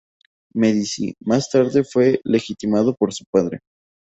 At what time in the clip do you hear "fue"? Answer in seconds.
1.83-2.21